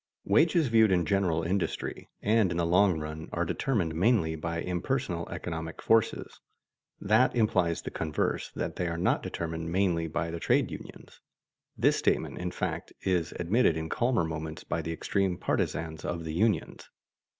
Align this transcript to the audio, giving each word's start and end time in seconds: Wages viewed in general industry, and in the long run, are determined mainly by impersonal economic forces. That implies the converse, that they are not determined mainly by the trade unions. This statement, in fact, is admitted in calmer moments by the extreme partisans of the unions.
Wages 0.25 0.65
viewed 0.67 0.91
in 0.91 1.05
general 1.05 1.43
industry, 1.43 2.09
and 2.23 2.49
in 2.49 2.57
the 2.57 2.65
long 2.65 2.99
run, 2.99 3.29
are 3.31 3.45
determined 3.45 3.93
mainly 3.93 4.35
by 4.35 4.59
impersonal 4.59 5.29
economic 5.29 5.79
forces. 5.79 6.39
That 6.99 7.35
implies 7.35 7.83
the 7.83 7.91
converse, 7.91 8.49
that 8.55 8.77
they 8.77 8.87
are 8.87 8.97
not 8.97 9.21
determined 9.21 9.71
mainly 9.71 10.07
by 10.07 10.31
the 10.31 10.39
trade 10.39 10.71
unions. 10.71 11.21
This 11.77 11.97
statement, 11.97 12.39
in 12.39 12.49
fact, 12.49 12.91
is 13.03 13.31
admitted 13.39 13.77
in 13.77 13.89
calmer 13.89 14.23
moments 14.23 14.63
by 14.63 14.81
the 14.81 14.91
extreme 14.91 15.37
partisans 15.37 16.03
of 16.03 16.25
the 16.25 16.33
unions. 16.33 16.89